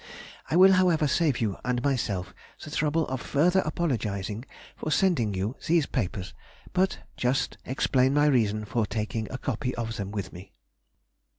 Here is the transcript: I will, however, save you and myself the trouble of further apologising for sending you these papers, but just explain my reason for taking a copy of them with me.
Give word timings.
I 0.49 0.55
will, 0.55 0.71
however, 0.73 1.05
save 1.07 1.41
you 1.41 1.57
and 1.63 1.83
myself 1.83 2.33
the 2.63 2.71
trouble 2.71 3.07
of 3.07 3.21
further 3.21 3.59
apologising 3.59 4.45
for 4.75 4.89
sending 4.89 5.35
you 5.35 5.57
these 5.67 5.85
papers, 5.85 6.33
but 6.73 7.01
just 7.17 7.59
explain 7.65 8.15
my 8.15 8.25
reason 8.25 8.65
for 8.65 8.87
taking 8.87 9.29
a 9.31 9.37
copy 9.37 9.75
of 9.75 9.97
them 9.97 10.09
with 10.11 10.33
me. 10.33 10.53